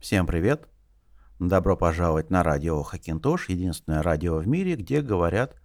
[0.00, 0.66] Всем привет!
[1.38, 5.60] Добро пожаловать на радио Хакинтош, единственное радио в мире, где говорят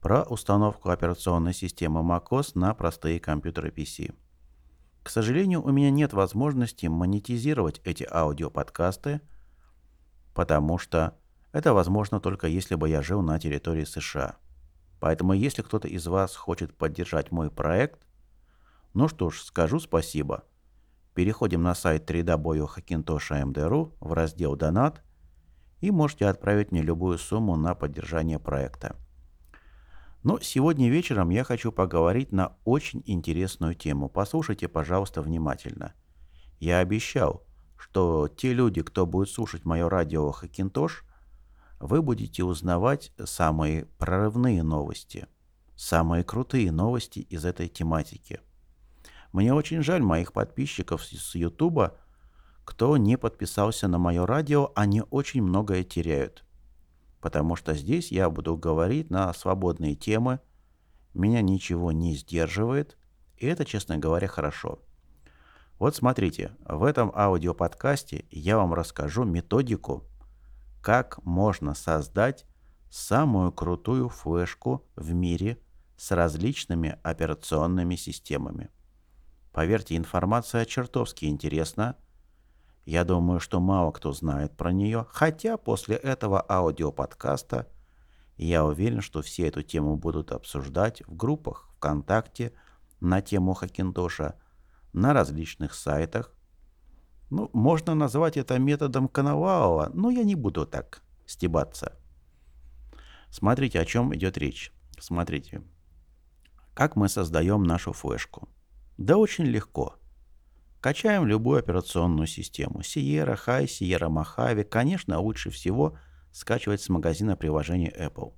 [0.00, 4.14] про установку операционной системы macOS на простые компьютеры PC.
[5.02, 9.20] К сожалению, у меня нет возможности монетизировать эти аудиоподкасты,
[10.32, 11.18] потому что
[11.52, 14.36] это возможно только если бы я жил на территории США.
[15.00, 18.00] Поэтому если кто-то из вас хочет поддержать мой проект,
[18.94, 20.44] ну что ж, скажу спасибо.
[21.16, 25.02] Переходим на сайт www.hackintosh.md.ru в раздел «Донат»
[25.80, 28.96] и можете отправить мне любую сумму на поддержание проекта.
[30.22, 34.10] Но сегодня вечером я хочу поговорить на очень интересную тему.
[34.10, 35.94] Послушайте, пожалуйста, внимательно.
[36.60, 37.46] Я обещал,
[37.78, 41.02] что те люди, кто будет слушать мое радио Хакинтош,
[41.80, 45.28] вы будете узнавать самые прорывные новости,
[45.76, 48.40] самые крутые новости из этой тематики.
[49.36, 51.98] Мне очень жаль моих подписчиков с Ютуба,
[52.64, 56.42] кто не подписался на мое радио, они очень многое теряют.
[57.20, 60.40] Потому что здесь я буду говорить на свободные темы,
[61.12, 62.96] меня ничего не сдерживает,
[63.36, 64.78] и это, честно говоря, хорошо.
[65.78, 70.06] Вот смотрите, в этом аудиоподкасте я вам расскажу методику,
[70.80, 72.46] как можно создать
[72.88, 75.58] самую крутую флешку в мире
[75.98, 78.70] с различными операционными системами.
[79.56, 81.96] Поверьте, информация чертовски интересна.
[82.84, 87.66] Я думаю, что мало кто знает про нее, хотя после этого аудиоподкаста
[88.36, 92.52] я уверен, что все эту тему будут обсуждать в группах ВКонтакте
[93.00, 94.34] на тему Хакинтоша,
[94.92, 96.34] на различных сайтах,
[97.30, 101.96] ну, можно назвать это методом Коновалова, но я не буду так стебаться.
[103.30, 104.70] Смотрите, о чем идет речь.
[105.00, 105.62] Смотрите.
[106.74, 108.50] Как мы создаем нашу флешку?
[108.98, 109.96] Да очень легко.
[110.80, 112.80] Качаем любую операционную систему.
[112.80, 114.64] Sierra, High, Sierra Mojave.
[114.64, 115.98] Конечно, лучше всего
[116.32, 118.34] скачивать с магазина приложений Apple.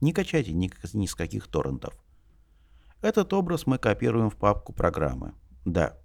[0.00, 1.94] Не качайте ни, ни с каких торрентов.
[3.02, 5.34] Этот образ мы копируем в папку программы.
[5.64, 5.98] Да,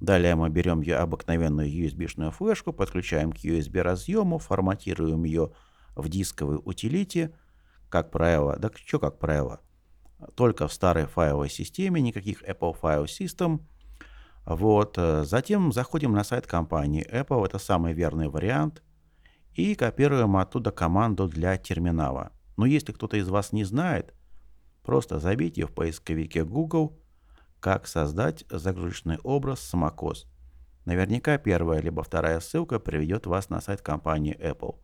[0.00, 5.52] Далее мы берем обыкновенную USB-шную флешку, подключаем к USB разъему, форматируем ее
[5.94, 7.34] в дисковой утилите,
[7.88, 9.60] как правило, да что как правило,
[10.34, 13.60] только в старой файловой системе, никаких Apple File System.
[14.44, 14.96] Вот.
[14.98, 18.82] Э, затем заходим на сайт компании Apple, это самый верный вариант,
[19.54, 22.32] и копируем оттуда команду для терминала.
[22.56, 24.14] Но если кто-то из вас не знает,
[24.82, 26.98] просто забейте в поисковике Google
[27.60, 30.26] как создать загрузочный образ с.
[30.84, 34.76] Наверняка первая либо вторая ссылка приведет вас на сайт компании Apple.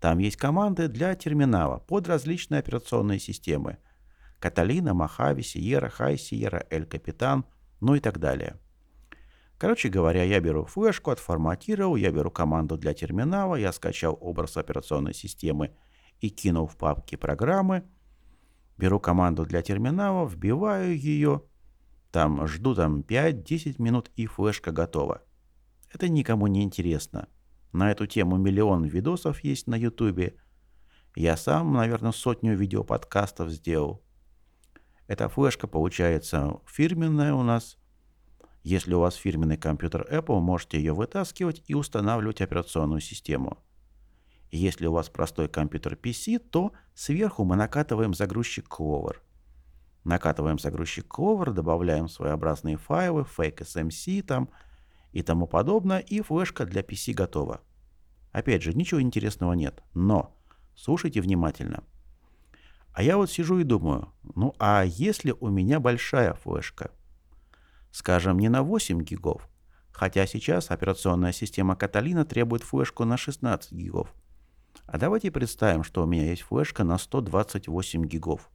[0.00, 3.78] Там есть команды для терминала под различные операционные системы.
[4.38, 7.44] Каталина, Мохаве, Sierra, High Sierra, El Capitan,
[7.80, 8.56] ну и так далее.
[9.58, 15.14] Короче говоря, я беру флешку, отформатировал, я беру команду для терминала, я скачал образ операционной
[15.14, 15.74] системы
[16.20, 17.84] и кинул в папки программы,
[18.76, 21.42] беру команду для терминала, вбиваю ее–
[22.16, 25.20] там жду там 5-10 минут и флешка готова.
[25.92, 27.28] Это никому не интересно.
[27.72, 30.36] На эту тему миллион видосов есть на ютубе.
[31.14, 34.02] Я сам, наверное, сотню видеоподкастов сделал.
[35.06, 37.78] Эта флешка получается фирменная у нас.
[38.62, 43.58] Если у вас фирменный компьютер Apple, можете ее вытаскивать и устанавливать операционную систему.
[44.50, 49.16] Если у вас простой компьютер PC, то сверху мы накатываем загрузчик Clover.
[50.02, 54.50] Накатываем загрузчик Clover, добавляем своеобразные файлы, fake SMC там
[55.12, 57.60] и тому подобное, и флешка для PC готова.
[58.32, 60.36] Опять же, ничего интересного нет, но
[60.74, 61.84] слушайте внимательно.
[62.96, 66.90] А я вот сижу и думаю, ну а если у меня большая флешка?
[67.90, 69.50] Скажем, не на 8 гигов,
[69.92, 74.14] хотя сейчас операционная система Catalina требует флешку на 16 гигов.
[74.86, 78.48] А давайте представим, что у меня есть флешка на 128 гигов.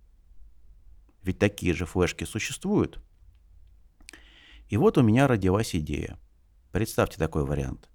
[1.21, 2.99] Ведь такие же флешки существуют.
[4.69, 6.17] И вот у меня родилась идея.
[6.71, 7.91] Представьте такой вариант.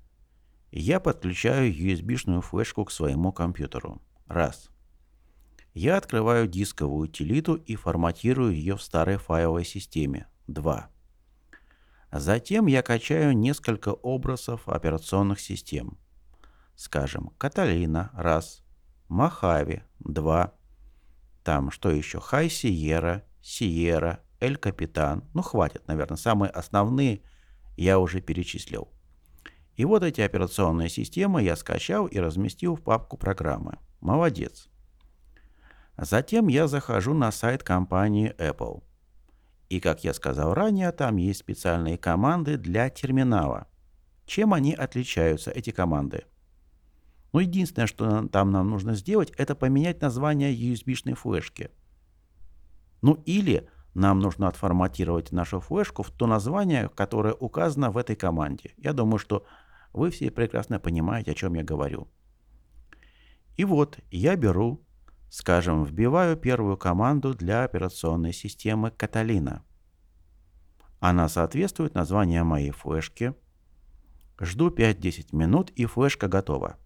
[0.70, 4.00] Я подключаю USB-шную флешку к своему компьютеру.
[4.28, 4.70] Раз.
[5.76, 10.26] Я открываю дисковую утилиту и форматирую ее в старой файловой системе.
[10.46, 10.88] Два.
[12.10, 15.98] Затем я качаю несколько образов операционных систем.
[16.76, 18.64] Скажем, Каталина– раз,
[19.08, 20.54] Мохаве– два,
[21.44, 22.20] там что еще?
[22.20, 25.24] Хай Сиера, Сиера, Эль Капитан.
[25.34, 26.16] Ну, хватит, наверное.
[26.16, 27.20] Самые основные
[27.76, 28.88] я уже перечислил.
[29.74, 33.78] И вот эти операционные системы я скачал и разместил в папку программы.
[34.00, 34.70] Молодец.
[35.98, 38.82] Затем я захожу на сайт компании Apple.
[39.68, 43.66] И, как я сказал ранее, там есть специальные команды для терминала.
[44.26, 46.24] Чем они отличаются, эти команды?
[47.32, 51.70] Ну, единственное, что там нам нужно сделать, это поменять название USB-шной флешки.
[53.02, 58.74] Ну, или нам нужно отформатировать нашу флешку в то название, которое указано в этой команде.
[58.76, 59.44] Я думаю, что
[59.92, 62.08] вы все прекрасно понимаете, о чем я говорю.
[63.56, 64.85] И вот я беру,
[65.36, 69.62] скажем, вбиваю первую команду для операционной системы Каталина.
[70.98, 73.34] Она соответствует названию моей флешки.
[74.40, 76.78] Жду 5-10 минут и флешка готова.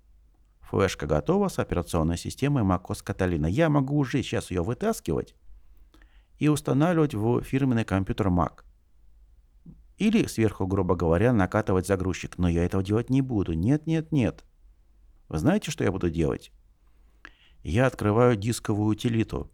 [0.63, 3.49] Флешка готова с операционной системой macOS Catalina.
[3.49, 5.37] Я могу уже сейчас ее вытаскивать
[6.39, 8.65] и устанавливать в фирменный компьютер Mac.
[9.97, 12.37] Или сверху, грубо говоря, накатывать загрузчик.
[12.37, 13.53] Но я этого делать не буду.
[13.53, 14.45] Нет, нет, нет.
[15.29, 16.51] Вы знаете, что я буду делать?
[17.63, 19.51] Я открываю дисковую утилиту.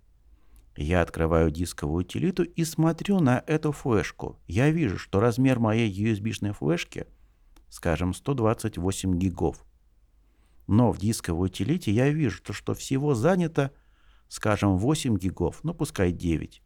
[0.77, 4.39] Я открываю дисковую утилиту и смотрю на эту флешку.
[4.47, 7.07] Я вижу, что размер моей USB-шной флешки,
[7.69, 9.65] скажем, 128 гигов.
[10.67, 13.73] Но в дисковой утилите я вижу, что всего занято,
[14.29, 16.63] скажем, 8 гигов, ну пускай 9.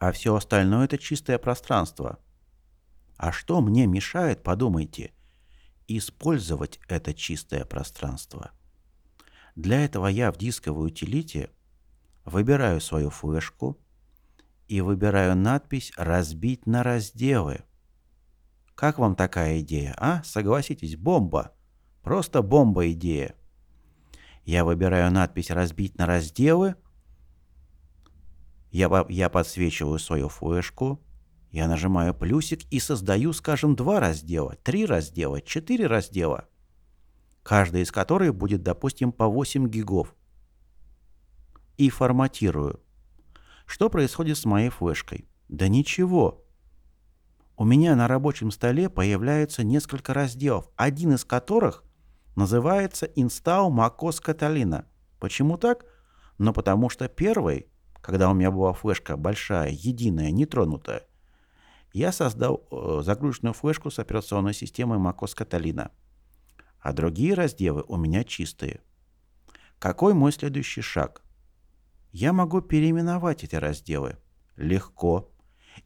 [0.00, 2.18] А все остальное это чистое пространство.
[3.16, 5.12] А что мне мешает, подумайте,
[5.86, 8.52] использовать это чистое пространство?
[9.60, 11.50] Для этого я в дисковой утилите
[12.24, 13.78] выбираю свою флешку
[14.68, 17.64] и выбираю надпись «Разбить на разделы».
[18.74, 20.22] Как вам такая идея, а?
[20.24, 21.52] Согласитесь, бомба.
[22.02, 23.34] Просто бомба идея.
[24.46, 26.76] Я выбираю надпись «Разбить на разделы»,
[28.70, 31.04] я, я подсвечиваю свою флешку,
[31.50, 36.48] я нажимаю плюсик и создаю, скажем, два раздела, три раздела, четыре раздела,
[37.50, 40.14] каждый из которых будет, допустим, по 8 гигов.
[41.78, 42.78] И форматирую.
[43.66, 45.28] Что происходит с моей флешкой?
[45.48, 46.46] Да ничего.
[47.56, 51.82] У меня на рабочем столе появляются несколько разделов, один из которых
[52.36, 54.84] называется Install MacOS Catalina.
[55.18, 55.86] Почему так?
[56.38, 57.66] Ну потому что первый
[58.00, 61.02] когда у меня была флешка большая, единая, нетронутая,
[61.92, 65.90] я создал э, загрузочную флешку с операционной системой macOS Catalina.
[66.80, 68.80] А другие разделы у меня чистые.
[69.78, 71.22] Какой мой следующий шаг?
[72.12, 74.18] Я могу переименовать эти разделы.
[74.56, 75.30] Легко.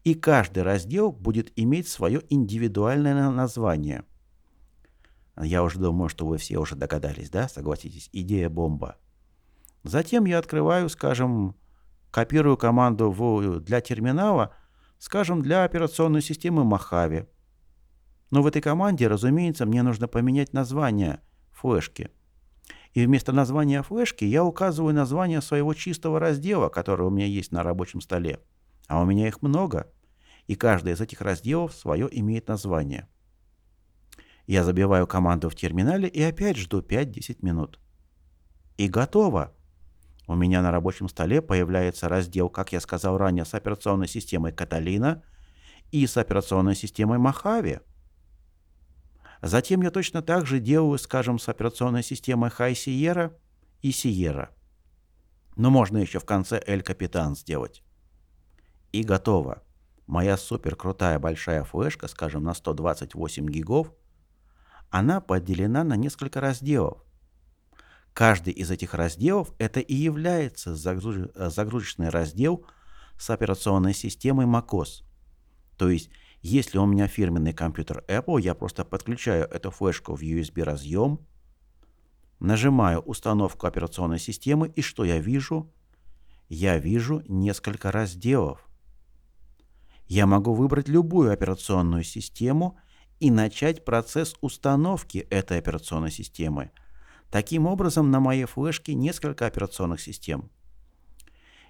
[0.03, 4.03] И каждый раздел будет иметь свое индивидуальное название.
[5.41, 7.47] Я уже думаю, что вы все уже догадались, да?
[7.47, 8.97] Согласитесь, идея бомба.
[9.83, 11.55] Затем я открываю, скажем,
[12.09, 14.55] копирую команду в, для терминала,
[14.97, 17.27] скажем, для операционной системы Mojave.
[18.31, 22.09] Но в этой команде, разумеется, мне нужно поменять название флешки.
[22.93, 27.61] И вместо названия флешки я указываю название своего чистого раздела, который у меня есть на
[27.61, 28.39] рабочем столе.
[28.87, 29.91] А у меня их много,
[30.47, 33.07] и каждый из этих разделов свое имеет название.
[34.47, 37.79] Я забиваю команду в терминале и опять жду 5-10 минут.
[38.77, 39.53] И готово.
[40.27, 45.23] У меня на рабочем столе появляется раздел, как я сказал ранее, с операционной системой Каталина
[45.91, 47.79] и с операционной системой Махави.
[49.45, 53.31] Затем я точно так же делаю, скажем, с операционной системой High Sierra
[53.83, 54.49] и Sierra.
[55.55, 57.83] Но можно еще в конце El Capitan сделать.
[58.91, 59.61] И готово.
[60.07, 63.93] Моя супер крутая большая флешка, скажем, на 128 гигов,
[64.89, 67.03] она поделена на несколько разделов.
[68.13, 71.29] Каждый из этих разделов это и является загруз...
[71.35, 72.65] загрузочный раздел
[73.15, 75.03] с операционной системой macOS.
[75.77, 76.09] То есть,
[76.47, 81.19] если у меня фирменный компьютер Apple, я просто подключаю эту флешку в USB разъем,
[82.39, 85.71] нажимаю установку операционной системы, и что я вижу?
[86.47, 88.67] Я вижу несколько разделов.
[90.07, 92.77] Я могу выбрать любую операционную систему
[93.19, 96.71] и начать процесс установки этой операционной системы–
[97.35, 100.49] Таким образом, на моей флешке несколько операционных систем.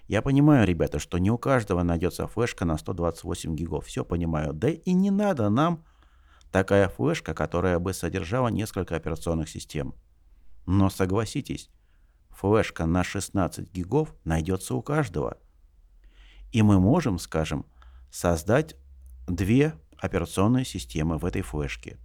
[0.06, 3.86] Я понимаю, ребята, что не у каждого найдется флешка на 128 гигов.
[3.86, 4.52] Все понимаю.
[4.52, 5.84] Да и не надо нам
[6.52, 9.94] такая флешка, которая бы содержала несколько операционных систем.
[10.66, 11.70] Но согласитесь,
[12.30, 15.38] флешка на 16 гигов найдется у каждого.
[16.52, 17.66] И мы можем, скажем,
[18.10, 18.76] создать
[19.26, 21.98] две операционные системы в этой флешке.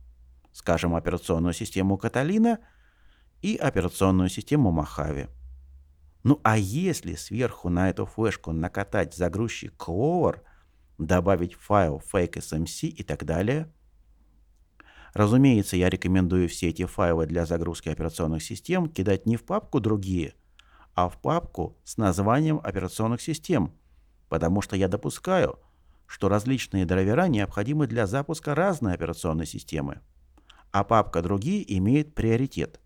[0.52, 2.60] Скажем, операционную систему Каталина–
[3.42, 5.30] и операционную систему Mojave.
[6.24, 10.42] Ну а если сверху на эту флешку накатать загрузчик Clover,
[10.98, 13.72] добавить файл fake.smc и так далее,
[15.14, 20.36] разумеется, я рекомендую все эти файлы для загрузки операционных систем кидать не в папку «Другие»,
[20.94, 23.74] а в папку с названием операционных систем,
[24.30, 25.60] потому что я допускаю,
[26.06, 30.02] что различные драйвера необходимы для запуска разной операционной системы.
[30.74, 32.80] а папка «Другие» имеет приоритет.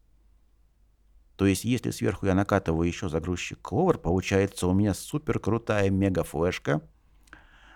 [1.36, 6.82] То есть, если сверху я накатываю еще загрузчик Clover, получается у меня супер крутая мега-флешка,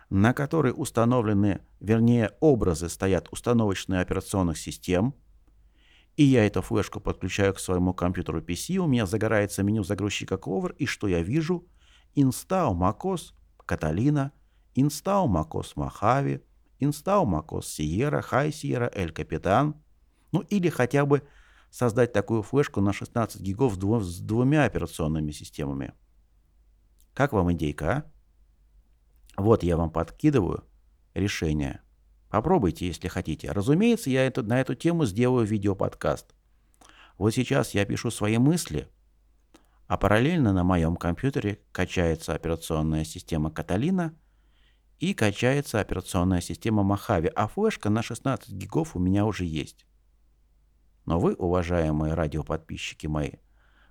[0.10, 5.13] на которой установлены, вернее, образы стоят установочные операционных систем,
[6.16, 10.75] и я эту флешку подключаю к своему компьютеру PC, у меня загорается меню загрузчика Clover,
[10.78, 11.68] и что я вижу?
[12.16, 13.34] Install macOS
[13.68, 14.32] Catalina,
[14.75, 16.42] Install macOS Mojave,
[16.80, 19.75] Install macOS Sierra, High Sierra, El Capitan,
[20.32, 21.24] ну или хотя бы
[21.71, 25.93] создать такую флешку на 16 гигов с двумя операционными системами.
[27.13, 28.05] Как вам идейка, а?
[29.41, 30.63] Вот я вам подкидываю
[31.13, 31.81] решение.
[32.29, 33.51] Попробуйте, если хотите.
[33.51, 36.35] Разумеется, я это, на эту тему сделаю видеоподкаст.
[37.17, 38.88] Вот сейчас я пишу свои мысли,
[39.88, 44.13] а параллельно на моем компьютере качается операционная система Каталина
[44.99, 49.85] и качается операционная система Mojave, а флешка на 16 гигов у меня уже есть.
[51.06, 53.32] Но вы, уважаемые радиоподписчики мои,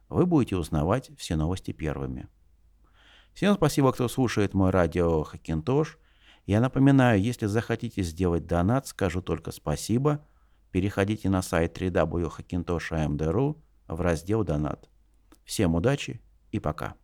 [0.09, 2.29] вы будете узнавать все новости первыми.
[3.35, 5.99] Всем спасибо, кто слушает мой радио Хакинтош.
[6.47, 10.27] Я напоминаю, если захотите сделать донат, скажу только спасибо.
[10.71, 14.88] Переходите на сайт www.hackintosh.amd.ru в раздел «Донат».
[15.45, 16.99] Всем удачи и пока.